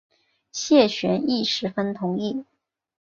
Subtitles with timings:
[0.51, 2.43] 谢玄亦十分同意。